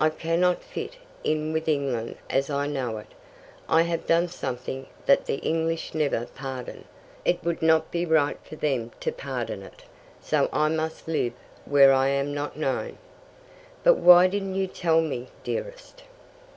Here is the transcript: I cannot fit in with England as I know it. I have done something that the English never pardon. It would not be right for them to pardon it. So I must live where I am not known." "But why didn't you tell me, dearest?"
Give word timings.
I 0.00 0.10
cannot 0.10 0.64
fit 0.64 0.96
in 1.22 1.52
with 1.52 1.68
England 1.68 2.16
as 2.28 2.50
I 2.50 2.66
know 2.66 2.98
it. 2.98 3.06
I 3.68 3.82
have 3.82 4.04
done 4.04 4.26
something 4.26 4.88
that 5.06 5.26
the 5.26 5.36
English 5.36 5.94
never 5.94 6.26
pardon. 6.26 6.86
It 7.24 7.44
would 7.44 7.62
not 7.62 7.92
be 7.92 8.04
right 8.04 8.36
for 8.42 8.56
them 8.56 8.90
to 8.98 9.12
pardon 9.12 9.62
it. 9.62 9.84
So 10.20 10.48
I 10.52 10.70
must 10.70 11.06
live 11.06 11.34
where 11.66 11.92
I 11.92 12.08
am 12.08 12.34
not 12.34 12.56
known." 12.58 12.98
"But 13.84 13.94
why 13.98 14.26
didn't 14.26 14.56
you 14.56 14.66
tell 14.66 15.00
me, 15.00 15.28
dearest?" 15.44 16.02